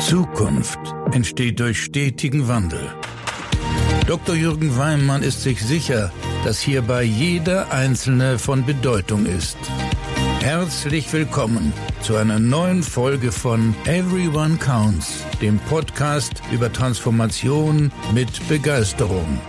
[0.00, 0.78] Zukunft
[1.10, 2.94] entsteht durch stetigen Wandel.
[4.06, 4.36] Dr.
[4.36, 6.12] Jürgen Weimann ist sich sicher,
[6.44, 9.56] dass hierbei jeder Einzelne von Bedeutung ist.
[10.38, 19.40] Herzlich willkommen zu einer neuen Folge von Everyone Counts, dem Podcast über Transformation mit Begeisterung.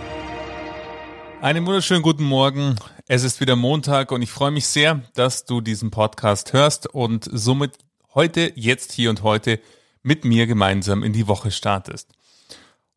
[1.40, 2.74] Einen wunderschönen guten Morgen.
[3.06, 7.28] Es ist wieder Montag und ich freue mich sehr, dass du diesen Podcast hörst und
[7.32, 7.78] somit
[8.14, 9.60] heute, jetzt, hier und heute
[10.02, 12.10] mit mir gemeinsam in die Woche startest.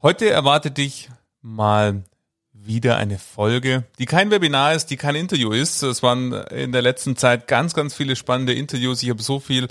[0.01, 1.09] Heute erwartet dich
[1.41, 2.03] mal
[2.53, 5.83] wieder eine Folge, die kein Webinar ist, die kein Interview ist.
[5.83, 9.03] Es waren in der letzten Zeit ganz, ganz viele spannende Interviews.
[9.03, 9.67] Ich habe so viel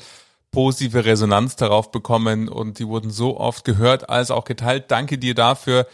[0.51, 4.91] positive Resonanz darauf bekommen und die wurden so oft gehört als auch geteilt.
[4.91, 5.87] Danke dir dafür,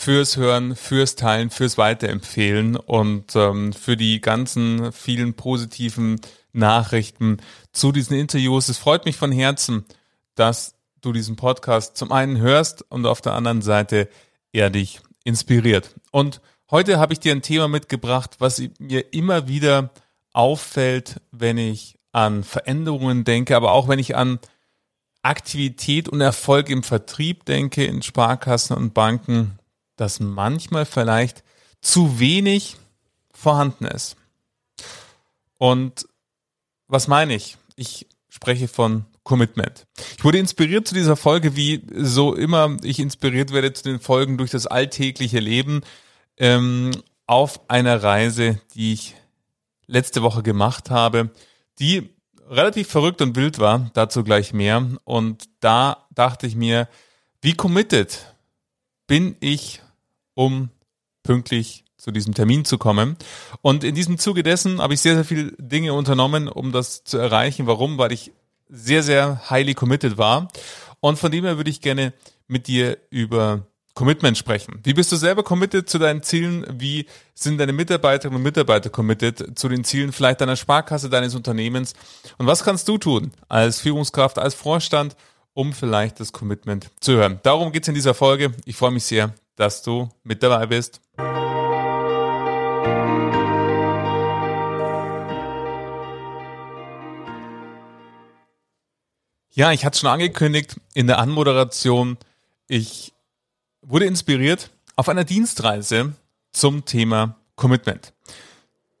[0.00, 6.18] fürs Hören, fürs Teilen, fürs Weiterempfehlen und ähm, für die ganzen vielen positiven
[6.54, 7.36] Nachrichten
[7.72, 8.70] zu diesen Interviews.
[8.70, 9.84] Es freut mich von Herzen,
[10.34, 14.08] dass du diesen Podcast zum einen hörst und auf der anderen Seite
[14.52, 15.94] er dich inspiriert.
[16.10, 19.90] Und heute habe ich dir ein Thema mitgebracht, was mir immer wieder
[20.32, 24.38] auffällt, wenn ich an Veränderungen denke, aber auch wenn ich an
[25.22, 29.58] Aktivität und Erfolg im Vertrieb denke, in Sparkassen und Banken,
[29.96, 31.44] dass manchmal vielleicht
[31.80, 32.76] zu wenig
[33.32, 34.16] vorhanden ist.
[35.58, 36.08] Und
[36.88, 37.58] was meine ich?
[37.76, 39.86] Ich spreche von Commitment.
[40.18, 44.36] Ich wurde inspiriert zu dieser Folge, wie so immer ich inspiriert werde zu den Folgen
[44.36, 45.82] durch das alltägliche Leben,
[46.36, 46.90] ähm,
[47.28, 49.14] auf einer Reise, die ich
[49.86, 51.30] letzte Woche gemacht habe,
[51.78, 52.10] die
[52.48, 54.84] relativ verrückt und wild war, dazu gleich mehr.
[55.04, 56.88] Und da dachte ich mir,
[57.40, 58.34] wie committed
[59.06, 59.80] bin ich,
[60.34, 60.70] um
[61.22, 63.16] pünktlich zu diesem Termin zu kommen.
[63.62, 67.16] Und in diesem Zuge dessen habe ich sehr, sehr viele Dinge unternommen, um das zu
[67.16, 67.68] erreichen.
[67.68, 67.96] Warum?
[67.96, 68.32] Weil ich
[68.70, 70.48] sehr, sehr highly committed war.
[71.00, 72.12] Und von dem her würde ich gerne
[72.46, 74.80] mit dir über Commitment sprechen.
[74.82, 76.64] Wie bist du selber committed zu deinen Zielen?
[76.70, 81.94] Wie sind deine Mitarbeiterinnen und Mitarbeiter committed zu den Zielen vielleicht deiner Sparkasse, deines Unternehmens?
[82.38, 85.16] Und was kannst du tun als Führungskraft, als Vorstand,
[85.52, 87.40] um vielleicht das Commitment zu hören?
[87.42, 88.52] Darum geht's in dieser Folge.
[88.64, 91.00] Ich freue mich sehr, dass du mit dabei bist.
[99.52, 102.18] Ja, ich hatte es schon angekündigt in der Anmoderation.
[102.68, 103.12] Ich
[103.82, 106.12] wurde inspiriert auf einer Dienstreise
[106.52, 108.12] zum Thema Commitment.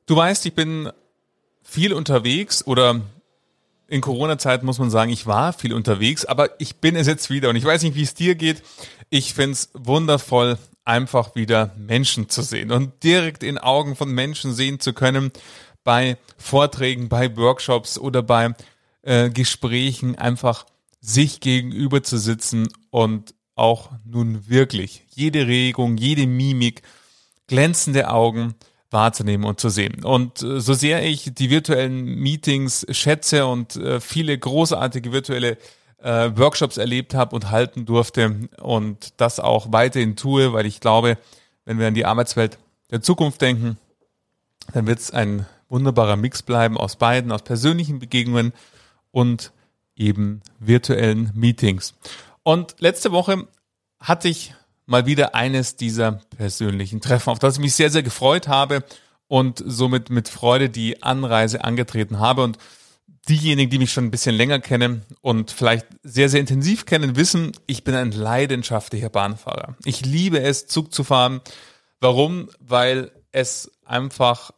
[0.06, 0.90] Du weißt, ich bin
[1.62, 3.00] viel unterwegs oder
[3.86, 7.48] in Corona-Zeit muss man sagen, ich war viel unterwegs, aber ich bin es jetzt wieder
[7.50, 8.62] und ich weiß nicht, wie es dir geht.
[9.08, 14.80] Ich find's wundervoll, einfach wieder Menschen zu sehen und direkt in Augen von Menschen sehen
[14.80, 15.30] zu können
[15.84, 18.54] bei Vorträgen, bei Workshops oder bei
[19.02, 20.66] äh, Gesprächen einfach
[21.00, 26.82] sich gegenüber zu sitzen und auch nun wirklich jede Regung, jede Mimik,
[27.46, 28.54] glänzende Augen
[28.90, 30.04] wahrzunehmen und zu sehen.
[30.04, 35.58] Und äh, so sehr ich die virtuellen Meetings schätze und äh, viele großartige virtuelle
[36.02, 41.18] äh, Workshops erlebt habe und halten durfte und das auch weiterhin tue, weil ich glaube,
[41.64, 42.58] wenn wir an die Arbeitswelt
[42.90, 43.78] der Zukunft denken,
[44.72, 48.52] dann wird es ein wunderbarer Mix bleiben aus beiden, aus persönlichen Begegnungen
[49.10, 49.52] und
[49.96, 51.94] eben virtuellen Meetings.
[52.42, 53.46] Und letzte Woche
[53.98, 54.54] hatte ich
[54.86, 58.82] mal wieder eines dieser persönlichen Treffen, auf das ich mich sehr, sehr gefreut habe
[59.28, 62.42] und somit mit Freude die Anreise angetreten habe.
[62.42, 62.58] Und
[63.28, 67.52] diejenigen, die mich schon ein bisschen länger kennen und vielleicht sehr, sehr intensiv kennen, wissen,
[67.66, 69.76] ich bin ein leidenschaftlicher Bahnfahrer.
[69.84, 71.40] Ich liebe es, Zug zu fahren.
[72.00, 72.50] Warum?
[72.58, 74.50] Weil es einfach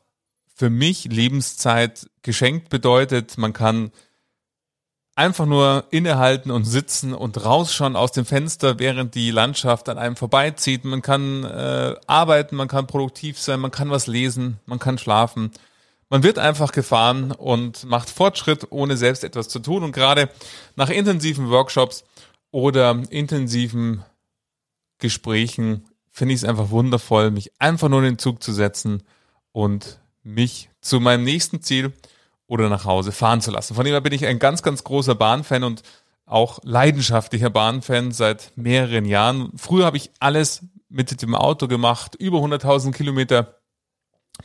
[0.55, 3.37] für mich Lebenszeit geschenkt bedeutet.
[3.37, 3.91] Man kann
[5.15, 10.17] einfach nur innehalten und sitzen und rausschauen aus dem Fenster, während die Landschaft an einem
[10.17, 10.85] vorbeizieht.
[10.85, 15.51] Man kann äh, arbeiten, man kann produktiv sein, man kann was lesen, man kann schlafen.
[16.09, 19.83] Man wird einfach gefahren und macht Fortschritt, ohne selbst etwas zu tun.
[19.83, 20.31] Und gerade
[20.77, 22.05] nach intensiven Workshops
[22.51, 24.05] oder intensiven
[24.99, 29.03] Gesprächen finde ich es einfach wundervoll, mich einfach nur in den Zug zu setzen
[29.53, 31.93] und mich zu meinem nächsten Ziel
[32.53, 33.75] oder nach Hause fahren zu lassen.
[33.75, 35.83] Von dem her bin ich ein ganz, ganz großer Bahnfan und
[36.27, 39.53] auch leidenschaftlicher Bahnfan seit mehreren Jahren.
[39.57, 43.57] Früher habe ich alles mit dem Auto gemacht, über 100.000 Kilometer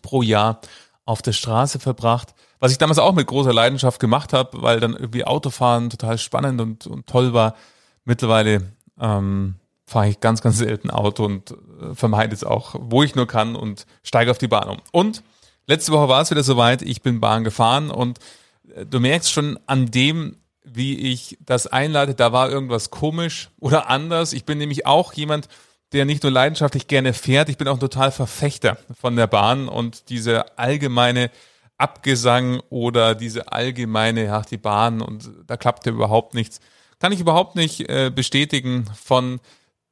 [0.02, 0.62] pro Jahr
[1.04, 4.94] auf der Straße verbracht, was ich damals auch mit großer Leidenschaft gemacht habe, weil dann
[4.94, 7.56] irgendwie Autofahren total spannend und, und toll war.
[8.06, 8.72] Mittlerweile
[9.02, 9.56] ähm,
[9.86, 13.58] fahre ich ganz, ganz selten Auto und äh, vermeide es auch, wo ich nur kann
[13.58, 14.78] und steige auf die Bahn um.
[14.94, 15.24] Und
[15.70, 18.20] Letzte Woche war es wieder soweit, ich bin Bahn gefahren und
[18.74, 23.90] äh, du merkst schon an dem, wie ich das einleite, da war irgendwas komisch oder
[23.90, 24.32] anders.
[24.32, 25.50] Ich bin nämlich auch jemand,
[25.92, 30.10] der nicht nur leidenschaftlich gerne fährt, ich bin auch total Verfechter von der Bahn und
[30.10, 31.32] diese allgemeine
[31.78, 36.60] Abgesang oder diese allgemeine, ach die Bahn und da klappte überhaupt nichts,
[37.00, 39.40] kann ich überhaupt nicht äh, bestätigen von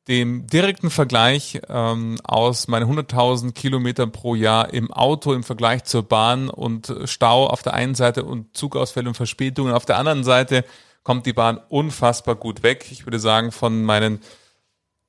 [0.07, 6.03] dem direkten Vergleich ähm, aus meinen 100.000 Kilometern pro Jahr im Auto im Vergleich zur
[6.03, 10.63] Bahn und Stau auf der einen Seite und Zugausfälle und Verspätungen auf der anderen Seite
[11.03, 12.87] kommt die Bahn unfassbar gut weg.
[12.91, 14.19] Ich würde sagen, von meinen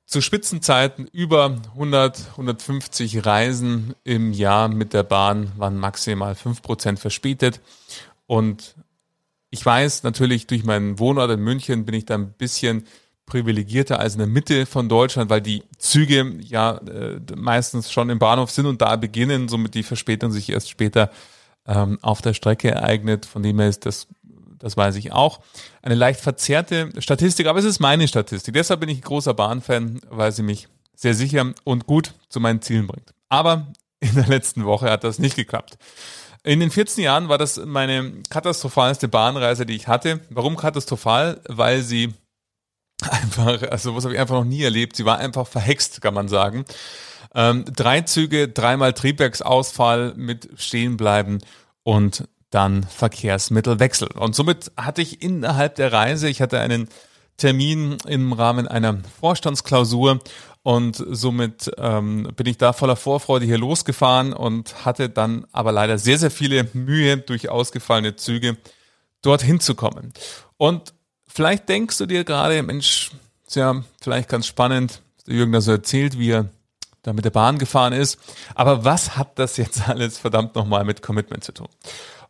[0.05, 6.99] zu Spitzenzeiten über 100, 150 Reisen im Jahr mit der Bahn waren maximal fünf Prozent
[6.99, 7.59] verspätet.
[8.25, 8.75] Und
[9.49, 12.87] ich weiß natürlich, durch meinen Wohnort in München bin ich da ein bisschen
[13.27, 18.17] privilegierter als in der Mitte von Deutschland, weil die Züge ja äh, meistens schon im
[18.17, 21.11] Bahnhof sind und da beginnen, somit die Verspätung sich erst später
[21.67, 23.25] ähm, auf der Strecke ereignet.
[23.25, 24.07] Von dem her ist das,
[24.57, 25.41] das weiß ich auch,
[25.81, 28.53] eine leicht verzerrte Statistik, aber es ist meine Statistik.
[28.55, 32.61] Deshalb bin ich ein großer Bahnfan, weil sie mich sehr sicher und gut zu meinen
[32.61, 33.13] Zielen bringt.
[33.29, 33.67] Aber
[33.99, 35.77] in der letzten Woche hat das nicht geklappt.
[36.43, 40.21] In den 14 Jahren war das meine katastrophalste Bahnreise, die ich hatte.
[40.29, 41.41] Warum katastrophal?
[41.49, 42.13] Weil sie
[43.09, 44.95] einfach, also was habe ich einfach noch nie erlebt.
[44.95, 46.65] Sie war einfach verhext, kann man sagen.
[47.35, 51.39] Ähm, drei Züge, dreimal Triebwerksausfall mit Stehenbleiben
[51.83, 54.09] und dann Verkehrsmittelwechsel.
[54.15, 56.87] Und somit hatte ich innerhalb der Reise, ich hatte einen
[57.35, 60.19] Termin im Rahmen einer Vorstandsklausur
[60.63, 65.97] und somit ähm, bin ich da voller Vorfreude hier losgefahren und hatte dann aber leider
[65.97, 68.57] sehr, sehr viele Mühe durch ausgefallene Züge
[69.21, 70.13] dorthin zu kommen.
[70.57, 70.93] Und
[71.37, 73.11] Vielleicht denkst du dir gerade, Mensch,
[73.45, 76.49] ist ja vielleicht ganz spannend, Jürgen da so erzählt, wie er
[77.03, 78.17] da mit der Bahn gefahren ist.
[78.55, 81.67] Aber was hat das jetzt alles verdammt nochmal mit Commitment zu tun?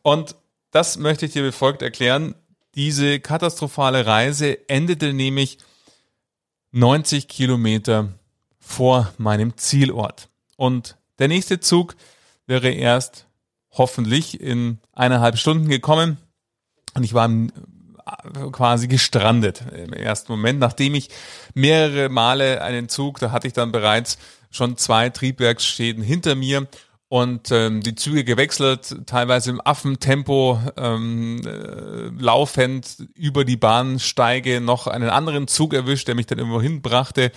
[0.01, 0.35] Und
[0.71, 2.35] das möchte ich dir wie folgt erklären.
[2.75, 5.59] Diese katastrophale Reise endete nämlich
[6.73, 8.09] 90 Kilometer
[8.59, 10.27] vor meinem Zielort.
[10.57, 11.95] Und der nächste Zug
[12.45, 13.25] wäre erst
[13.71, 16.17] hoffentlich in eineinhalb Stunden gekommen.
[16.93, 17.53] Und ich war im
[18.51, 21.09] quasi gestrandet im ersten Moment, nachdem ich
[21.53, 24.17] mehrere Male einen Zug, da hatte ich dann bereits
[24.51, 26.67] schon zwei Triebwerksschäden hinter mir
[27.09, 34.87] und ähm, die Züge gewechselt, teilweise im Affentempo ähm, äh, laufend über die Bahnsteige noch
[34.87, 37.31] einen anderen Zug erwischt, der mich dann irgendwo hinbrachte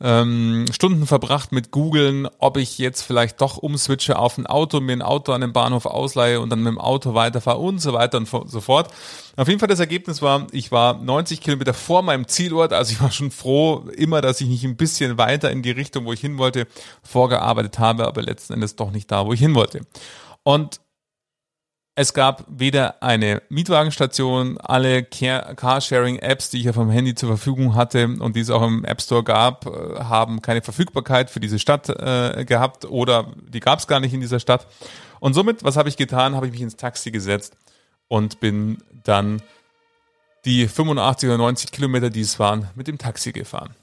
[0.00, 4.92] ähm, Stunden verbracht mit googeln, ob ich jetzt vielleicht doch umswitche auf ein Auto, mir
[4.92, 8.18] ein Auto an dem Bahnhof ausleihe und dann mit dem Auto weiterfahre und so weiter
[8.18, 8.92] und so fort.
[9.36, 13.00] Auf jeden Fall das Ergebnis war, ich war 90 Kilometer vor meinem Zielort, also ich
[13.00, 16.20] war schon froh immer, dass ich nicht ein bisschen weiter in die Richtung, wo ich
[16.20, 16.66] hin wollte,
[17.02, 19.80] vorgearbeitet habe, aber letzten Endes doch nicht da, wo ich hin wollte.
[20.42, 20.80] Und
[21.98, 28.06] es gab weder eine Mietwagenstation, alle Carsharing-Apps, die ich ja vom Handy zur Verfügung hatte
[28.06, 31.88] und die es auch im App Store gab, äh, haben keine Verfügbarkeit für diese Stadt
[31.88, 34.66] äh, gehabt oder die gab es gar nicht in dieser Stadt.
[35.20, 36.36] Und somit, was habe ich getan?
[36.36, 37.56] Habe ich mich ins Taxi gesetzt
[38.08, 39.40] und bin dann
[40.44, 43.74] die 85 oder 90 Kilometer, die es waren, mit dem Taxi gefahren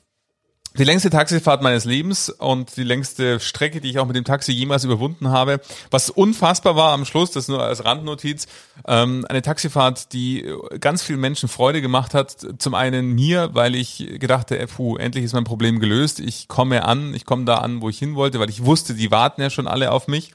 [0.77, 4.51] die längste Taxifahrt meines Lebens und die längste Strecke, die ich auch mit dem Taxi
[4.51, 5.61] jemals überwunden habe.
[5.91, 8.47] Was unfassbar war am Schluss, das nur als Randnotiz,
[8.87, 12.35] ähm, eine Taxifahrt, die ganz vielen Menschen Freude gemacht hat.
[12.57, 16.19] Zum einen mir, weil ich gedachte, puh, endlich ist mein Problem gelöst.
[16.19, 19.11] Ich komme an, ich komme da an, wo ich hin wollte, weil ich wusste, die
[19.11, 20.31] warten ja schon alle auf mich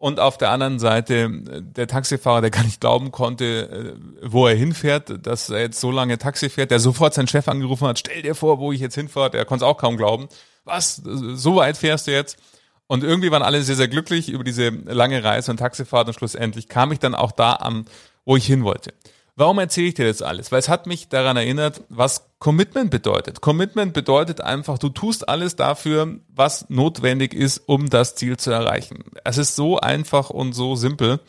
[0.00, 4.46] und auf der anderen Seite äh, der Taxifahrer, der gar nicht glauben konnte, äh, wo
[4.46, 7.98] er hinfährt, dass er jetzt so lange Taxi fährt, der sofort seinen Chef angerufen hat,
[7.98, 10.28] stell dir vor, wo ich jetzt hinfahre, der konnte es auch kaum glauben.
[10.64, 12.38] Was, so weit fährst du jetzt?
[12.86, 16.68] Und irgendwie waren alle sehr, sehr glücklich über diese lange Reise und Taxifahrt und schlussendlich
[16.68, 17.84] kam ich dann auch da an,
[18.24, 18.94] wo ich hin wollte.
[19.36, 20.50] Warum erzähle ich dir das alles?
[20.50, 23.42] Weil es hat mich daran erinnert, was Commitment bedeutet.
[23.42, 29.04] Commitment bedeutet einfach, du tust alles dafür, was notwendig ist, um das Ziel zu erreichen.
[29.24, 31.20] Es ist so einfach und so simpel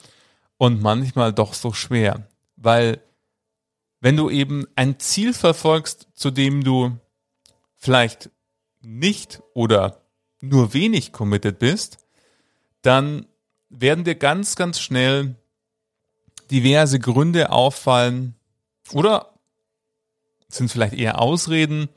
[0.58, 3.02] und manchmal doch so schwer, weil
[4.00, 6.98] wenn du eben ein Ziel verfolgst, zu dem du
[7.76, 8.30] vielleicht
[8.80, 10.02] nicht oder
[10.40, 11.98] nur wenig committed bist,
[12.84, 13.28] dann
[13.70, 15.36] werden dir ganz, ganz schnell
[16.50, 18.36] diverse Gründe auffallen
[18.94, 19.34] oder
[20.52, 21.90] sind vielleicht eher Ausreden,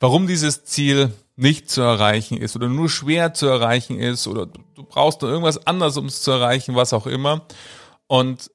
[0.00, 4.82] warum dieses Ziel nicht zu erreichen ist oder nur schwer zu erreichen ist oder du
[4.82, 7.46] brauchst nur irgendwas anderes, um es zu erreichen, was auch immer.
[8.08, 8.50] Und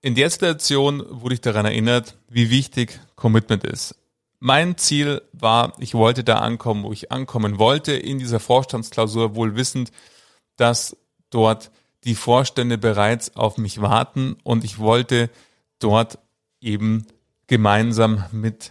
[0.00, 3.94] in der Situation wurde ich daran erinnert, wie wichtig Commitment ist.
[4.38, 9.54] Mein Ziel war, ich wollte da ankommen, wo ich ankommen wollte, in dieser Vorstandsklausur, wohl
[9.56, 9.92] wissend,
[10.56, 10.96] dass
[11.28, 11.70] dort
[12.04, 15.28] die Vorstände bereits auf mich warten und ich wollte
[15.78, 16.18] dort
[16.62, 17.06] eben
[17.50, 18.70] gemeinsam mit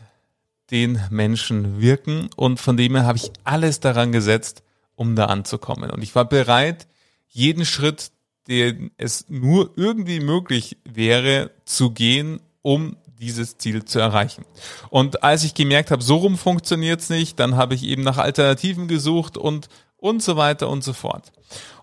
[0.72, 4.64] den Menschen wirken und von dem her habe ich alles daran gesetzt,
[4.96, 5.92] um da anzukommen.
[5.92, 6.88] Und ich war bereit,
[7.28, 8.14] jeden Schritt,
[8.48, 14.46] den es nur irgendwie möglich wäre, zu gehen, um dieses Ziel zu erreichen.
[14.90, 18.88] Und als ich gemerkt habe, so rum funktioniert's nicht, dann habe ich eben nach Alternativen
[18.88, 19.68] gesucht und
[19.98, 21.34] und so weiter und so fort.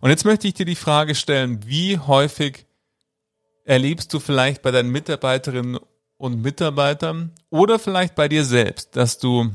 [0.00, 2.64] Und jetzt möchte ich dir die Frage stellen, wie häufig
[3.64, 5.78] erlebst du vielleicht bei deinen Mitarbeiterinnen
[6.16, 9.50] und Mitarbeitern oder vielleicht bei dir selbst, dass du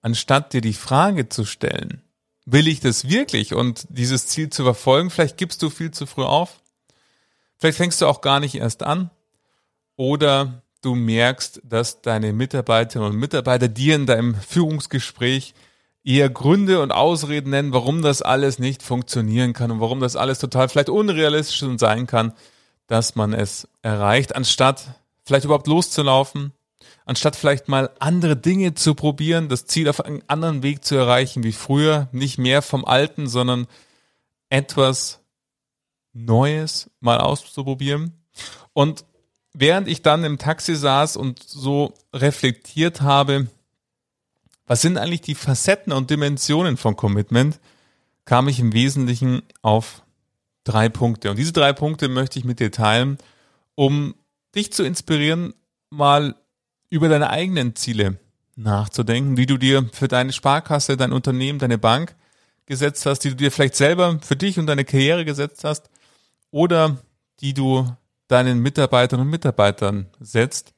[0.00, 2.02] anstatt dir die Frage zu stellen,
[2.46, 6.24] will ich das wirklich und dieses Ziel zu verfolgen, vielleicht gibst du viel zu früh
[6.24, 6.60] auf,
[7.56, 9.10] vielleicht fängst du auch gar nicht erst an.
[9.96, 15.54] Oder du merkst, dass deine Mitarbeiterinnen und Mitarbeiter dir in deinem Führungsgespräch
[16.02, 20.38] eher Gründe und Ausreden nennen, warum das alles nicht funktionieren kann und warum das alles
[20.38, 22.34] total vielleicht unrealistisch sein kann,
[22.86, 26.52] dass man es erreicht, anstatt vielleicht überhaupt loszulaufen,
[27.04, 31.42] anstatt vielleicht mal andere Dinge zu probieren, das Ziel auf einen anderen Weg zu erreichen
[31.42, 33.66] wie früher, nicht mehr vom Alten, sondern
[34.48, 35.20] etwas
[36.12, 38.12] Neues mal auszuprobieren.
[38.72, 39.04] Und
[39.52, 43.48] während ich dann im Taxi saß und so reflektiert habe,
[44.66, 47.60] was sind eigentlich die Facetten und Dimensionen von Commitment,
[48.24, 50.02] kam ich im Wesentlichen auf
[50.64, 51.30] drei Punkte.
[51.30, 53.18] Und diese drei Punkte möchte ich mit dir teilen,
[53.74, 54.14] um
[54.54, 55.54] dich zu inspirieren,
[55.90, 56.36] mal
[56.90, 58.18] über deine eigenen Ziele
[58.56, 62.14] nachzudenken, die du dir für deine Sparkasse, dein Unternehmen, deine Bank
[62.66, 65.90] gesetzt hast, die du dir vielleicht selber für dich und deine Karriere gesetzt hast
[66.50, 66.98] oder
[67.40, 67.86] die du
[68.28, 70.72] deinen Mitarbeiterinnen und Mitarbeitern setzt,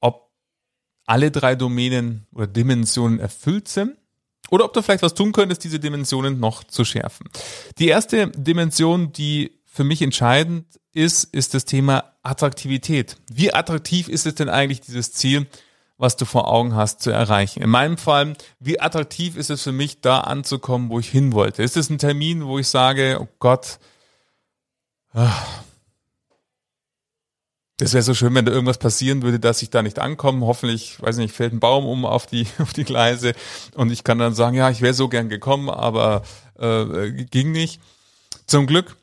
[0.00, 0.30] ob
[1.06, 3.96] alle drei Domänen oder Dimensionen erfüllt sind
[4.50, 7.28] oder ob du vielleicht was tun könntest, diese Dimensionen noch zu schärfen.
[7.78, 13.16] Die erste Dimension, die für mich entscheidend ist, ist das Thema Attraktivität.
[13.32, 15.46] Wie attraktiv ist es denn eigentlich dieses Ziel,
[15.98, 17.62] was du vor Augen hast, zu erreichen?
[17.62, 21.62] In meinem Fall, wie attraktiv ist es für mich, da anzukommen, wo ich hin wollte?
[21.62, 23.78] Ist es ein Termin, wo ich sage, oh Gott,
[25.12, 25.62] ach,
[27.78, 30.46] das wäre so schön, wenn da irgendwas passieren würde, dass ich da nicht ankomme.
[30.46, 33.32] Hoffentlich, weiß nicht, fällt ein Baum um auf die, auf die Gleise
[33.74, 36.22] und ich kann dann sagen, ja, ich wäre so gern gekommen, aber
[36.58, 37.80] äh, ging nicht.
[38.46, 38.96] Zum Glück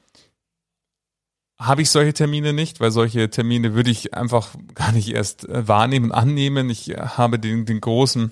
[1.59, 5.67] habe ich solche Termine nicht, weil solche Termine würde ich einfach gar nicht erst äh,
[5.67, 6.69] wahrnehmen, annehmen.
[6.69, 8.31] Ich habe den, den großen,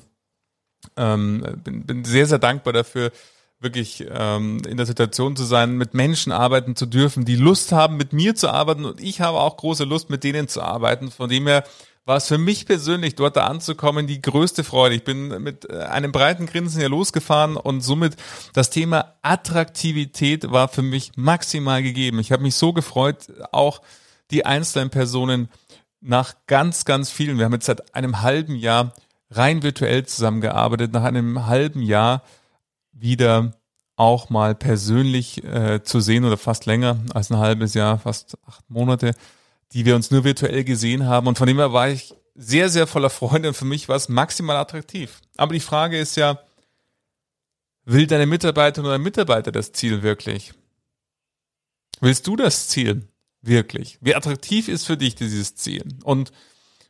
[0.95, 3.11] ähm, bin, bin sehr, sehr dankbar dafür,
[3.59, 7.97] wirklich ähm, in der Situation zu sein, mit Menschen arbeiten zu dürfen, die Lust haben,
[7.97, 11.11] mit mir zu arbeiten und ich habe auch große Lust, mit denen zu arbeiten.
[11.11, 11.63] Von dem her
[12.07, 14.95] war es für mich persönlich, dort da anzukommen, die größte Freude.
[14.95, 18.15] Ich bin mit äh, einem breiten Grinsen hier losgefahren und somit
[18.53, 22.19] das Thema Attraktivität war für mich maximal gegeben.
[22.19, 23.81] Ich habe mich so gefreut, auch
[24.31, 25.49] die einzelnen Personen
[25.99, 28.93] nach ganz, ganz vielen, wir haben jetzt seit einem halben Jahr
[29.29, 32.23] rein virtuell zusammengearbeitet, nach einem halben Jahr
[32.93, 33.51] wieder
[33.97, 38.69] auch mal persönlich äh, zu sehen oder fast länger als ein halbes Jahr, fast acht
[38.69, 39.13] Monate,
[39.73, 41.27] die wir uns nur virtuell gesehen haben.
[41.27, 44.09] Und von dem her war ich sehr, sehr voller Freude und für mich war es
[44.09, 45.21] maximal attraktiv.
[45.37, 46.39] Aber die Frage ist ja,
[47.85, 50.53] will deine Mitarbeiterin oder Mitarbeiter das Ziel wirklich?
[51.99, 53.07] Willst du das Ziel
[53.41, 53.97] wirklich?
[54.01, 55.83] Wie attraktiv ist für dich dieses Ziel?
[56.03, 56.31] Und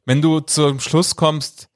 [0.05, 1.69] wenn du zum Schluss kommst,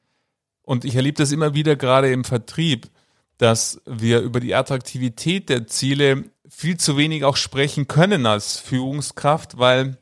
[0.63, 2.89] und ich erlebe das immer wieder gerade im Vertrieb,
[3.37, 9.57] dass wir über die Attraktivität der Ziele viel zu wenig auch sprechen können als Führungskraft,
[9.57, 9.97] weil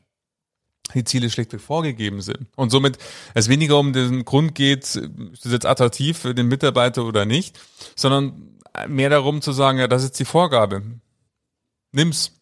[0.94, 2.46] die Ziele schlichtweg vorgegeben sind.
[2.56, 2.98] Und somit
[3.34, 7.58] es weniger um den Grund geht, ist es jetzt attraktiv für den Mitarbeiter oder nicht,
[7.96, 10.82] sondern mehr darum zu sagen, ja, das ist die Vorgabe.
[11.92, 12.36] Nimm's.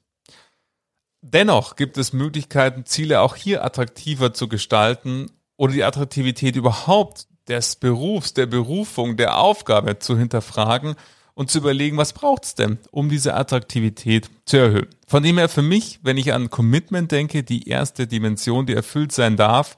[1.20, 7.76] Dennoch gibt es Möglichkeiten, Ziele auch hier attraktiver zu gestalten oder die Attraktivität überhaupt des
[7.76, 10.94] Berufs, der Berufung, der Aufgabe zu hinterfragen
[11.38, 14.88] und zu überlegen, was braucht's denn, um diese Attraktivität zu erhöhen.
[15.06, 19.12] Von dem her für mich, wenn ich an Commitment denke, die erste Dimension, die erfüllt
[19.12, 19.76] sein darf,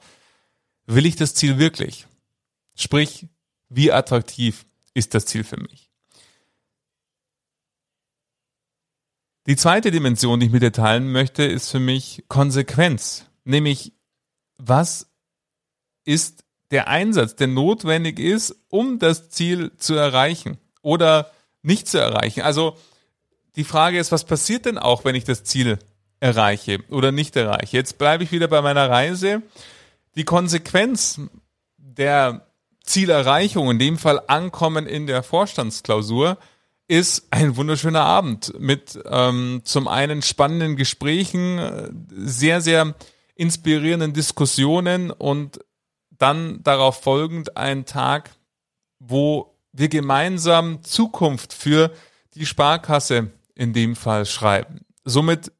[0.87, 2.07] will ich das Ziel wirklich?
[2.73, 3.27] Sprich,
[3.69, 4.65] wie attraktiv
[4.95, 5.91] ist das Ziel für mich?
[9.45, 13.27] Die zweite Dimension, die ich mit dir teilen möchte, ist für mich Konsequenz.
[13.43, 13.93] Nämlich,
[14.57, 15.11] was
[16.05, 22.41] ist der Einsatz, der notwendig ist, um das Ziel zu erreichen oder nicht zu erreichen.
[22.41, 22.77] Also
[23.55, 25.77] die Frage ist, was passiert denn auch, wenn ich das Ziel
[26.19, 27.77] erreiche oder nicht erreiche?
[27.77, 29.41] Jetzt bleibe ich wieder bei meiner Reise.
[30.15, 31.19] Die Konsequenz
[31.77, 32.47] der
[32.83, 36.37] Zielerreichung, in dem Fall Ankommen in der Vorstandsklausur,
[36.87, 42.95] ist ein wunderschöner Abend mit ähm, zum einen spannenden Gesprächen, sehr, sehr
[43.35, 45.59] inspirierenden Diskussionen und
[46.09, 48.31] dann darauf folgend ein Tag,
[48.99, 51.91] wo wir gemeinsam Zukunft für
[52.35, 54.81] die Sparkasse in dem Fall schreiben.
[55.03, 55.51] Somit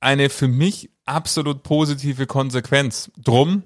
[0.00, 3.10] eine für mich absolut positive Konsequenz.
[3.16, 3.62] Drum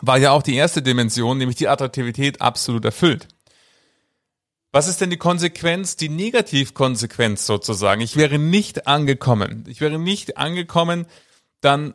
[0.00, 3.28] war ja auch die erste Dimension, nämlich die Attraktivität, absolut erfüllt.
[4.70, 8.00] Was ist denn die Konsequenz, die Negativkonsequenz sozusagen?
[8.02, 9.64] Ich wäre nicht angekommen.
[9.66, 11.06] Ich wäre nicht angekommen,
[11.60, 11.94] dann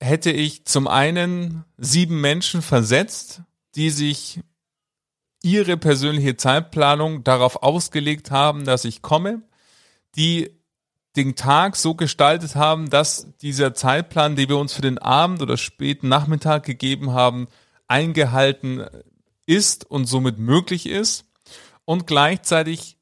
[0.00, 3.42] hätte ich zum einen sieben Menschen versetzt,
[3.74, 4.40] die sich
[5.44, 9.42] ihre persönliche Zeitplanung darauf ausgelegt haben, dass ich komme,
[10.16, 10.50] die
[11.16, 15.56] den Tag so gestaltet haben, dass dieser Zeitplan, den wir uns für den Abend oder
[15.56, 17.46] späten Nachmittag gegeben haben,
[17.86, 18.84] eingehalten
[19.46, 21.26] ist und somit möglich ist.
[21.84, 22.96] Und gleichzeitig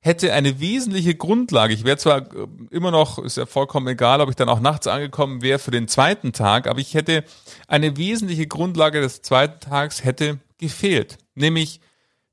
[0.00, 4.28] hätte eine wesentliche Grundlage, ich wäre zwar äh, immer noch, ist ja vollkommen egal, ob
[4.28, 7.24] ich dann auch nachts angekommen wäre für den zweiten Tag, aber ich hätte
[7.68, 11.80] eine wesentliche Grundlage des zweiten Tags hätte gefehlt, nämlich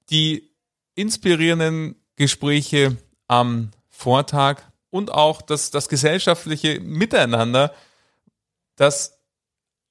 [0.10, 0.51] die
[0.96, 7.74] inspirierenden Gespräche am Vortag und auch das, das gesellschaftliche Miteinander,
[8.75, 9.17] das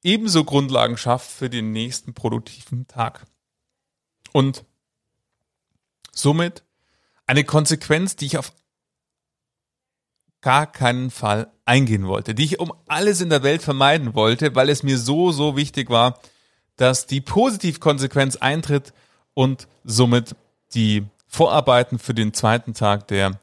[0.03, 3.27] ebenso Grundlagen schafft für den nächsten produktiven Tag.
[4.33, 4.65] Und
[6.13, 6.63] somit
[7.27, 8.53] eine Konsequenz, die ich auf
[10.41, 14.69] gar keinen Fall eingehen wollte, die ich um alles in der Welt vermeiden wollte, weil
[14.69, 16.21] es mir so, so wichtig war,
[16.81, 18.95] dass die Positivkonsequenz eintritt
[19.35, 20.35] und somit
[20.73, 23.39] die Vorarbeiten für den zweiten Tag der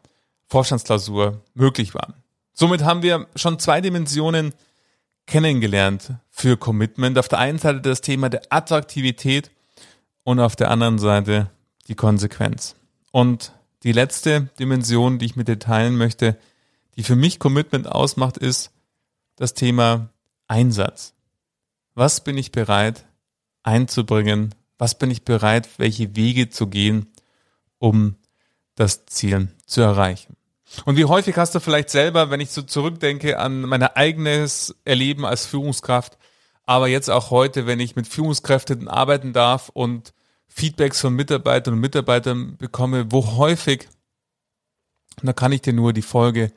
[0.48, 2.16] Vorstandsklausur möglich waren.
[2.54, 4.56] Somit haben wir schon zwei Dimensionen
[5.28, 7.20] kennengelernt für Commitment.
[7.20, 9.52] Auf der einen Seite das Thema der Attraktivität
[10.24, 11.52] und auf der anderen Seite
[11.88, 12.76] die Konsequenz.
[13.12, 13.54] Und
[13.84, 16.40] die letzte Dimension, die ich mit dir teilen möchte,
[16.96, 18.72] die für mich Commitment ausmacht, ist
[19.36, 20.10] das Thema
[20.48, 21.14] Einsatz.
[21.94, 23.06] Was bin ich bereit
[23.68, 24.56] einzubringen?
[24.78, 27.08] Was bin ich bereit, welche Wege zu gehen,
[27.78, 28.16] um
[28.76, 30.36] das Ziel zu erreichen?
[30.86, 35.26] Und wie häufig hast du vielleicht selber, wenn ich so zurückdenke an mein eigenes Erleben
[35.26, 36.18] als Führungskraft,
[36.66, 40.14] aber jetzt auch heute, wenn ich mit Führungskräften arbeiten darf und
[40.48, 43.88] Feedbacks von Mitarbeitern und Mitarbeitern bekomme, wo häufig,
[45.22, 46.52] da kann ich dir nur die Folge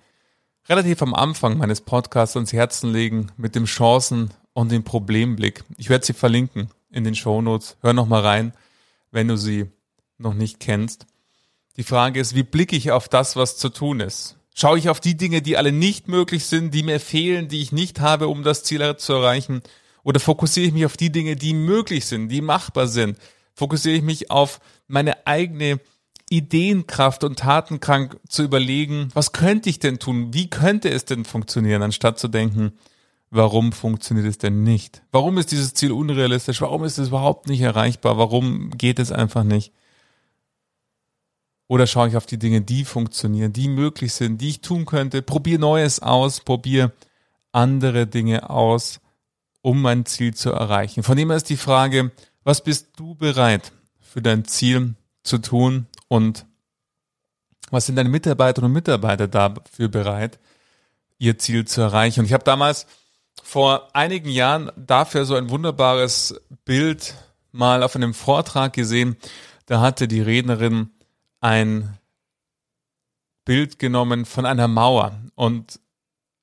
[0.69, 5.65] relativ am Anfang meines Podcasts ans Herzen legen mit dem Chancen- und dem Problemblick.
[5.77, 7.77] Ich werde sie verlinken in den Shownotes.
[7.81, 8.53] Hör noch mal rein,
[9.11, 9.71] wenn du sie
[10.19, 11.07] noch nicht kennst.
[11.77, 14.37] Die Frage ist, wie blicke ich auf das, was zu tun ist?
[14.55, 17.73] Schaue ich auf die Dinge, die alle nicht möglich sind, die mir fehlen, die ich
[17.73, 19.63] nicht habe, um das Ziel zu erreichen?
[20.03, 23.17] Oder fokussiere ich mich auf die Dinge, die möglich sind, die machbar sind?
[23.55, 25.81] Fokussiere ich mich auf meine eigene
[26.31, 30.33] Ideenkraft und Tatenkrank zu überlegen, was könnte ich denn tun?
[30.33, 32.73] Wie könnte es denn funktionieren, anstatt zu denken,
[33.31, 35.03] warum funktioniert es denn nicht?
[35.13, 36.61] Warum ist dieses Ziel unrealistisch?
[36.61, 38.19] Warum ist es überhaupt nicht erreichbar?
[38.19, 39.73] Warum geht es einfach nicht?
[41.69, 45.23] Oder schaue ich auf die Dinge, die funktionieren, die möglich sind, die ich tun könnte?
[45.23, 46.93] Probiere Neues aus, probiere
[47.53, 49.01] andere Dinge aus,
[49.63, 51.05] um mein Ziel zu erreichen.
[51.05, 52.11] Von dem her ist die Frage,
[52.43, 56.47] was bist du bereit für dein Ziel zu tun und
[57.71, 60.41] was sind deine Mitarbeiterinnen und Mitarbeiter dafür bereit,
[61.19, 62.21] ihr Ziel zu erreichen?
[62.21, 62.87] Und ich habe damals
[63.43, 67.15] vor einigen Jahren dafür so ein wunderbares Bild
[67.53, 69.17] mal auf einem Vortrag gesehen.
[69.67, 70.91] Da hatte die Rednerin
[71.41, 71.99] ein
[73.45, 75.81] Bild genommen von einer Mauer und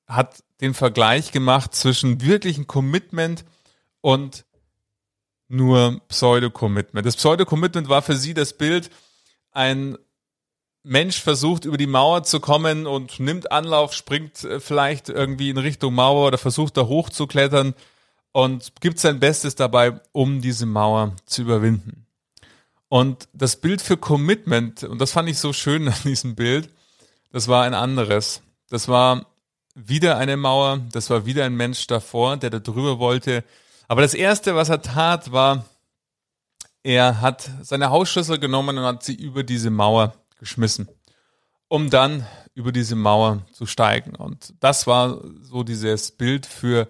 [0.06, 3.44] hat den Vergleich gemacht zwischen wirklichen Commitment
[4.00, 4.44] und
[5.48, 7.06] nur Pseudo-Commitment.
[7.06, 8.90] Das Pseudo-Commitment war für sie das Bild,
[9.52, 9.96] ein
[10.82, 15.58] Mensch versucht über die Mauer zu kommen und nimmt Anlauf, springt äh, vielleicht irgendwie in
[15.58, 17.74] Richtung Mauer oder versucht da hochzuklettern
[18.32, 22.06] und gibt sein Bestes dabei, um diese Mauer zu überwinden.
[22.88, 26.70] Und das Bild für Commitment, und das fand ich so schön an diesem Bild,
[27.32, 28.42] das war ein anderes.
[28.70, 29.26] Das war
[29.74, 33.44] wieder eine Mauer, das war wieder ein Mensch davor, der da drüber wollte.
[33.88, 35.66] Aber das Erste, was er tat, war,
[36.82, 40.88] er hat seine Hausschlüssel genommen und hat sie über diese Mauer geschmissen,
[41.68, 44.14] um dann über diese Mauer zu steigen.
[44.14, 46.88] Und das war so dieses Bild für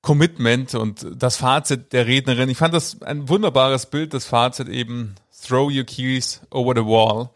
[0.00, 2.50] Commitment und das Fazit der Rednerin.
[2.50, 5.14] Ich fand das ein wunderbares Bild, das Fazit eben
[5.46, 7.30] Throw your keys over the wall,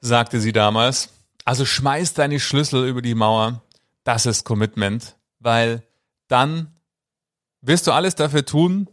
[0.00, 1.10] sagte sie damals.
[1.44, 3.62] Also schmeiß deine Schlüssel über die Mauer.
[4.04, 5.82] Das ist Commitment, weil
[6.28, 6.74] dann
[7.60, 8.88] wirst du alles dafür tun.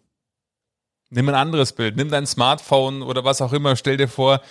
[1.09, 4.41] Nimm ein anderes Bild, nimm dein Smartphone oder was auch immer, stell dir vor,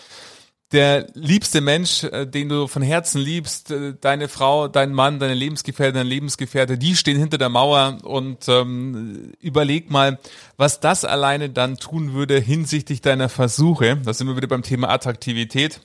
[0.72, 5.34] der liebste Mensch, äh, den du von Herzen liebst, äh, deine Frau, dein Mann, deine
[5.34, 10.18] Lebensgefährtin, dein Lebensgefährte, die stehen hinter der Mauer und ähm, überleg mal,
[10.56, 13.98] was das alleine dann tun würde hinsichtlich deiner Versuche.
[14.04, 15.80] Da sind wir wieder beim Thema Attraktivität.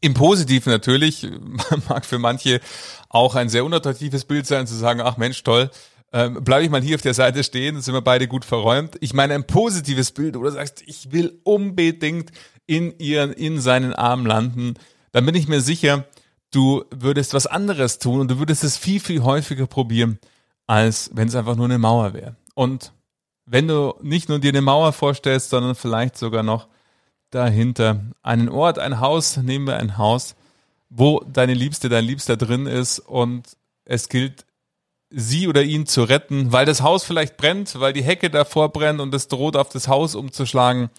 [0.00, 1.26] Im Positiven natürlich,
[1.88, 2.60] mag für manche
[3.08, 5.70] auch ein sehr unattraktives Bild sein, zu sagen, ach Mensch, toll,
[6.12, 8.96] ähm, bleibe ich mal hier auf der Seite stehen, sind wir beide gut verräumt.
[9.00, 12.32] Ich meine, ein positives Bild, wo du sagst, ich will unbedingt
[12.66, 14.74] in ihren, in seinen Armen landen,
[15.12, 16.04] dann bin ich mir sicher,
[16.50, 20.18] du würdest was anderes tun und du würdest es viel, viel häufiger probieren,
[20.66, 22.36] als wenn es einfach nur eine Mauer wäre.
[22.54, 22.92] Und
[23.46, 26.68] wenn du nicht nur dir eine Mauer vorstellst, sondern vielleicht sogar noch
[27.30, 30.36] dahinter einen Ort, ein Haus, nehmen wir ein Haus,
[30.88, 34.44] wo deine Liebste, dein Liebster drin ist und es gilt,
[35.10, 39.00] sie oder ihn zu retten, weil das Haus vielleicht brennt, weil die Hecke davor brennt
[39.00, 40.90] und es droht auf das Haus umzuschlagen.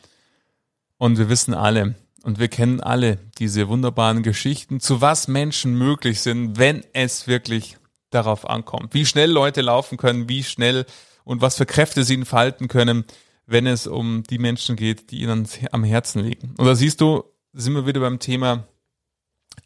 [1.04, 6.22] Und wir wissen alle und wir kennen alle diese wunderbaren Geschichten, zu was Menschen möglich
[6.22, 7.76] sind, wenn es wirklich
[8.10, 8.94] darauf ankommt.
[8.94, 10.86] Wie schnell Leute laufen können, wie schnell
[11.26, 13.04] und was für Kräfte sie entfalten können,
[13.46, 16.56] wenn es um die Menschen geht, die ihnen am Herzen liegen.
[16.58, 18.66] Und da siehst du, sind wir wieder beim Thema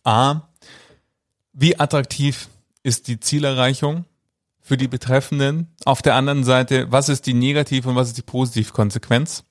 [0.04, 0.42] A.
[1.54, 2.50] Wie attraktiv
[2.82, 4.06] ist die Zielerreichung
[4.60, 5.68] für die Betreffenden?
[5.86, 9.44] Auf der anderen Seite, was ist die Negativ- und was ist die Positivkonsequenz?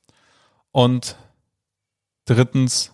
[0.73, 1.17] Und
[2.27, 2.93] drittens,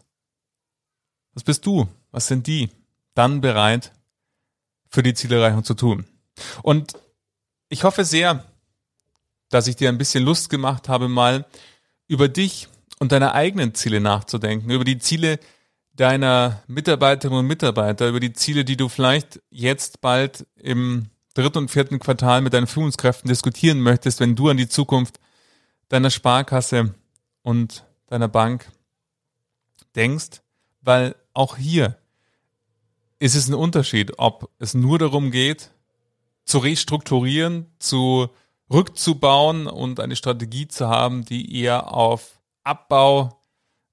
[1.35, 1.89] was bist du?
[2.11, 2.71] Was sind die
[3.15, 3.93] dann bereit
[4.89, 6.07] für die Zielerreichung zu tun?
[6.63, 6.93] Und
[7.69, 8.45] ich hoffe sehr,
[9.49, 11.47] dass ich dir ein bisschen Lust gemacht habe, mal
[12.07, 12.69] über dich
[12.99, 15.41] und deine eigenen Ziele nachzudenken, über die Ziele
[15.95, 21.71] deiner Mitarbeiterinnen und Mitarbeiter, über die Ziele, die du vielleicht jetzt bald im dritten und
[21.71, 25.19] vierten Quartal mit deinen Führungskräften diskutieren möchtest, wenn du an die Zukunft
[25.89, 26.95] deiner Sparkasse
[27.43, 28.71] und deiner Bank
[29.97, 30.43] denkst,
[30.81, 31.97] weil auch hier
[33.19, 35.71] ist es ein Unterschied, ob es nur darum geht,
[36.45, 38.29] zu restrukturieren, zu
[38.71, 43.41] rückzubauen und eine Strategie zu haben, die eher auf Abbau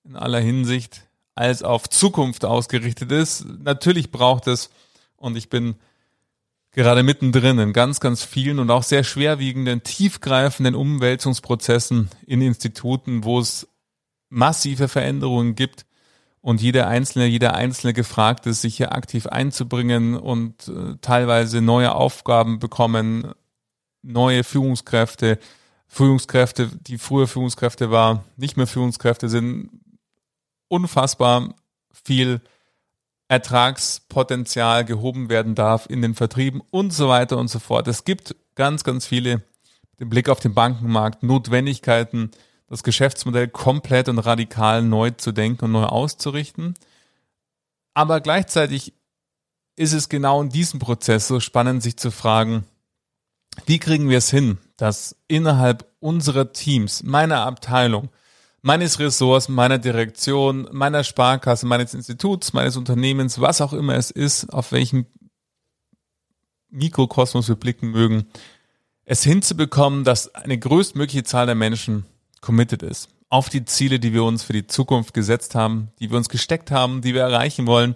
[0.03, 3.45] in aller Hinsicht als auf Zukunft ausgerichtet ist.
[3.45, 4.71] Natürlich braucht es,
[5.15, 5.75] und ich bin
[6.71, 13.39] gerade mittendrin in ganz, ganz vielen und auch sehr schwerwiegenden, tiefgreifenden Umwälzungsprozessen in Instituten, wo
[13.39, 13.67] es
[14.29, 15.85] massive Veränderungen gibt
[16.41, 21.93] und jeder Einzelne, jeder Einzelne gefragt ist, sich hier aktiv einzubringen und äh, teilweise neue
[21.93, 23.33] Aufgaben bekommen,
[24.01, 25.39] neue Führungskräfte,
[25.87, 29.69] Führungskräfte, die früher Führungskräfte war, nicht mehr Führungskräfte sind,
[30.67, 31.55] unfassbar
[31.91, 32.41] viel
[33.27, 37.87] Ertragspotenzial gehoben werden darf in den Vertrieben und so weiter und so fort.
[37.87, 39.43] Es gibt ganz, ganz viele,
[39.99, 42.31] den Blick auf den Bankenmarkt, Notwendigkeiten,
[42.69, 46.75] das Geschäftsmodell komplett und radikal neu zu denken und neu auszurichten.
[47.93, 48.93] Aber gleichzeitig
[49.75, 52.65] ist es genau in diesem Prozess so spannend, sich zu fragen,
[53.65, 58.09] wie kriegen wir es hin, dass innerhalb unserer Teams, meiner Abteilung,
[58.61, 64.53] meines Ressorts, meiner Direktion, meiner Sparkasse, meines Instituts, meines Unternehmens, was auch immer es ist,
[64.53, 65.07] auf welchen
[66.69, 68.27] Mikrokosmos wir blicken mögen,
[69.05, 72.05] es hinzubekommen, dass eine größtmögliche Zahl der Menschen
[72.41, 76.17] committed ist auf die Ziele, die wir uns für die Zukunft gesetzt haben, die wir
[76.17, 77.95] uns gesteckt haben, die wir erreichen wollen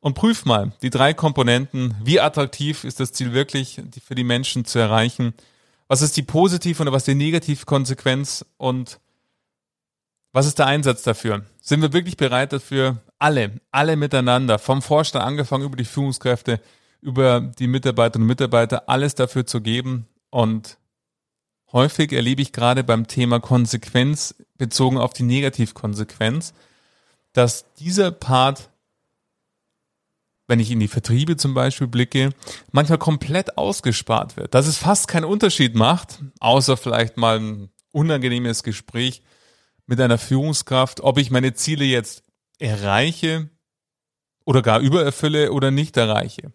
[0.00, 1.94] und prüf mal die drei Komponenten.
[2.02, 5.34] Wie attraktiv ist das Ziel wirklich für die Menschen zu erreichen?
[5.88, 8.44] Was ist die positive und was die negative Konsequenz?
[8.56, 9.00] Und
[10.32, 11.44] was ist der Einsatz dafür?
[11.60, 16.60] Sind wir wirklich bereit dafür, alle, alle miteinander, vom Vorstand angefangen über die Führungskräfte,
[17.00, 20.06] über die Mitarbeiterinnen und Mitarbeiter, alles dafür zu geben?
[20.30, 20.76] Und
[21.72, 26.54] häufig erlebe ich gerade beim Thema Konsequenz bezogen auf die Negativkonsequenz,
[27.32, 28.70] dass dieser Part
[30.48, 32.30] wenn ich in die Vertriebe zum Beispiel blicke,
[32.72, 34.54] manchmal komplett ausgespart wird.
[34.54, 39.22] Dass es fast keinen Unterschied macht, außer vielleicht mal ein unangenehmes Gespräch
[39.86, 42.24] mit einer Führungskraft, ob ich meine Ziele jetzt
[42.58, 43.50] erreiche
[44.44, 46.52] oder gar übererfülle oder nicht erreiche.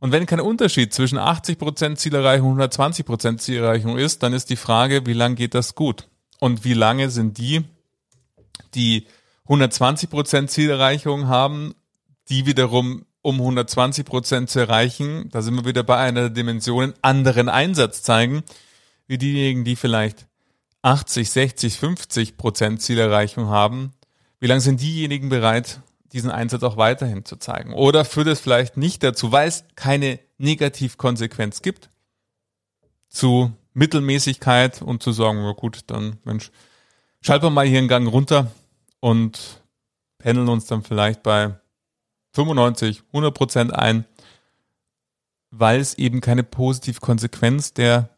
[0.00, 5.06] Und wenn kein Unterschied zwischen 80% Zielerreichung und 120% Zielerreichung ist, dann ist die Frage,
[5.06, 6.08] wie lange geht das gut?
[6.40, 7.62] Und wie lange sind die,
[8.74, 9.06] die
[9.46, 11.74] 120% Zielerreichung haben,
[12.30, 16.94] die wiederum um 120 Prozent zu erreichen, da sind wir wieder bei einer der Dimensionen,
[17.02, 18.42] anderen Einsatz zeigen,
[19.06, 20.26] wie diejenigen, die vielleicht
[20.80, 23.92] 80, 60, 50 Prozent Zielerreichung haben.
[24.38, 25.80] Wie lange sind diejenigen bereit,
[26.12, 27.72] diesen Einsatz auch weiterhin zu zeigen?
[27.72, 31.90] Oder führt es vielleicht nicht dazu, weil es keine Negativkonsequenz gibt,
[33.08, 36.50] zu Mittelmäßigkeit und zu sagen, na gut, dann Mensch,
[37.20, 38.50] schalten wir mal hier einen Gang runter
[39.00, 39.62] und
[40.18, 41.54] pendeln uns dann vielleicht bei
[42.34, 44.04] 95, 100 Prozent ein,
[45.50, 48.10] weil es eben keine positive Konsequenz der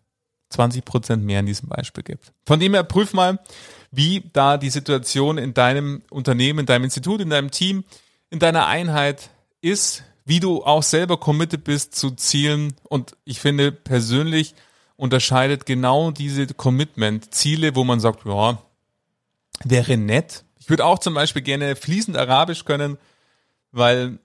[0.50, 2.32] 20 Prozent mehr in diesem Beispiel gibt.
[2.46, 3.38] Von dem her prüf mal,
[3.92, 7.84] wie da die Situation in deinem Unternehmen, in deinem Institut, in deinem Team,
[8.30, 12.74] in deiner Einheit ist, wie du auch selber committed bist zu Zielen.
[12.84, 14.54] Und ich finde persönlich
[14.96, 18.62] unterscheidet genau diese Commitment Ziele, wo man sagt, ja,
[19.62, 20.44] wäre nett.
[20.58, 22.96] Ich würde auch zum Beispiel gerne fließend Arabisch können,
[23.72, 24.18] weil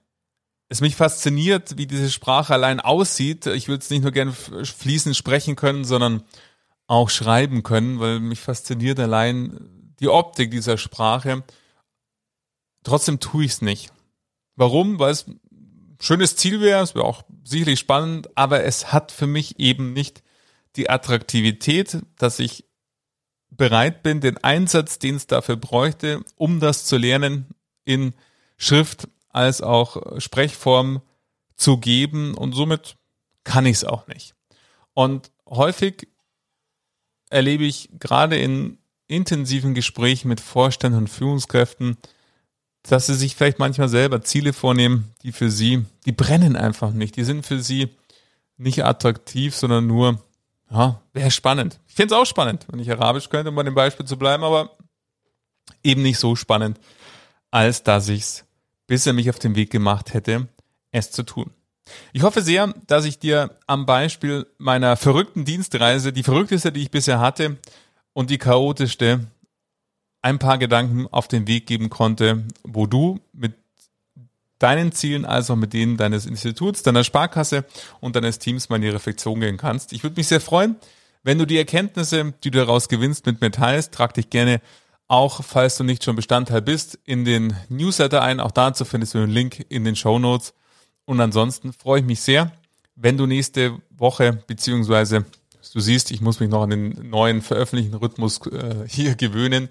[0.70, 3.46] es mich fasziniert, wie diese Sprache allein aussieht.
[3.46, 6.22] Ich würde es nicht nur gerne fließend sprechen können, sondern
[6.88, 11.44] auch schreiben können, weil mich fasziniert allein die Optik dieser Sprache.
[12.82, 13.92] Trotzdem tue ich es nicht.
[14.56, 14.98] Warum?
[14.98, 19.26] Weil es ein schönes Ziel wäre, es wäre auch sicherlich spannend, aber es hat für
[19.26, 20.22] mich eben nicht
[20.76, 22.64] die Attraktivität, dass ich
[23.50, 27.46] bereit bin, den Einsatz, den es dafür bräuchte, um das zu lernen,
[27.84, 28.14] in
[28.56, 31.02] Schrift als auch Sprechform
[31.56, 32.96] zu geben und somit
[33.44, 34.34] kann ich es auch nicht.
[34.94, 36.08] Und häufig
[37.30, 41.96] erlebe ich gerade in intensiven Gesprächen mit Vorständen und Führungskräften,
[42.82, 47.16] dass sie sich vielleicht manchmal selber Ziele vornehmen, die für sie, die brennen einfach nicht.
[47.16, 47.88] Die sind für sie
[48.56, 50.22] nicht attraktiv, sondern nur,
[50.70, 51.80] ja, wäre spannend.
[51.86, 54.44] Ich finde es auch spannend, wenn ich Arabisch könnte, um bei dem Beispiel zu bleiben,
[54.44, 54.76] aber
[55.82, 56.78] eben nicht so spannend,
[57.50, 58.44] als dass ich es
[58.88, 60.48] bis er mich auf den Weg gemacht hätte,
[60.90, 61.52] es zu tun.
[62.12, 66.90] Ich hoffe sehr, dass ich dir am Beispiel meiner verrückten Dienstreise, die verrückteste, die ich
[66.90, 67.56] bisher hatte
[68.12, 69.26] und die chaotischste,
[70.20, 73.54] ein paar Gedanken auf den Weg geben konnte, wo du mit
[74.58, 77.64] deinen Zielen, also mit denen deines Instituts, deiner Sparkasse
[78.00, 79.92] und deines Teams mal in die Reflexion gehen kannst.
[79.92, 80.76] Ich würde mich sehr freuen,
[81.22, 83.92] wenn du die Erkenntnisse, die du daraus gewinnst, mit mir teilst.
[83.92, 84.60] Trag dich gerne
[85.08, 88.40] auch falls du nicht schon Bestandteil bist, in den Newsletter ein.
[88.40, 90.52] Auch dazu findest du den Link in den Show Notes.
[91.08, 92.52] Und ansonsten freue ich mich sehr,
[92.94, 95.24] wenn du nächste Woche, beziehungsweise
[95.72, 99.70] du siehst, ich muss mich noch an den neuen veröffentlichten Rhythmus äh, hier gewöhnen.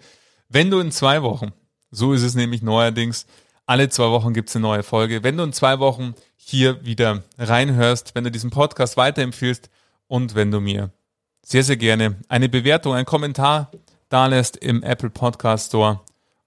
[0.50, 1.54] Wenn du in zwei Wochen,
[1.92, 3.28] so ist es nämlich neuerdings,
[3.68, 5.22] alle zwei Wochen gibt's eine neue Folge.
[5.22, 9.70] Wenn du in zwei Wochen hier wieder reinhörst, wenn du diesen Podcast weiterempfiehlst
[10.08, 10.90] und wenn du mir
[11.44, 13.70] sehr, sehr gerne eine Bewertung, einen Kommentar
[14.10, 16.00] da lässt im Apple Podcast Store.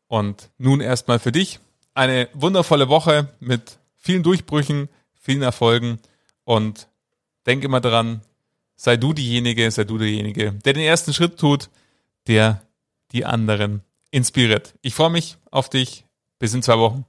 [0.08, 1.60] Und nun erstmal für dich
[1.94, 6.00] eine wundervolle Woche mit vielen Durchbrüchen, vielen Erfolgen
[6.44, 6.88] und
[7.46, 8.22] denk immer dran,
[8.74, 11.70] sei du diejenige, sei du derjenige, der den ersten Schritt tut,
[12.26, 12.66] der
[13.12, 14.74] die anderen inspiriert.
[14.82, 16.04] Ich freue mich auf dich.
[16.38, 17.04] Bis in zwei Wochen.